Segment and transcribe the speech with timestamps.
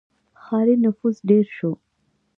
[0.43, 1.71] •ښاري نفوس ډېر شو.